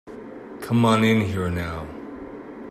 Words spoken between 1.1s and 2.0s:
here now.